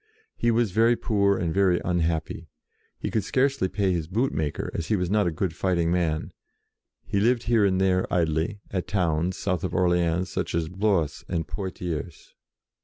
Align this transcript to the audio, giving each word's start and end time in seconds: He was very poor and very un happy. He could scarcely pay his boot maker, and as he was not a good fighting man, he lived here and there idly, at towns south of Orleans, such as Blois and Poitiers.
He 0.35 0.49
was 0.49 0.71
very 0.71 0.95
poor 0.95 1.37
and 1.37 1.53
very 1.53 1.79
un 1.83 1.99
happy. 1.99 2.49
He 2.97 3.11
could 3.11 3.23
scarcely 3.23 3.67
pay 3.67 3.93
his 3.93 4.07
boot 4.07 4.33
maker, 4.33 4.69
and 4.69 4.79
as 4.79 4.87
he 4.87 4.95
was 4.95 5.11
not 5.11 5.27
a 5.27 5.31
good 5.31 5.55
fighting 5.55 5.91
man, 5.91 6.31
he 7.05 7.19
lived 7.19 7.43
here 7.43 7.65
and 7.65 7.79
there 7.79 8.11
idly, 8.11 8.61
at 8.71 8.87
towns 8.87 9.37
south 9.37 9.63
of 9.63 9.75
Orleans, 9.75 10.27
such 10.31 10.55
as 10.55 10.69
Blois 10.69 11.23
and 11.29 11.47
Poitiers. 11.47 12.33